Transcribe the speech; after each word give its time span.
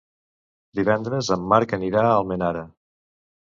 Divendres 0.79 1.31
en 1.37 1.47
Marc 1.53 1.77
anirà 1.79 2.05
a 2.09 2.19
Almenara. 2.25 2.69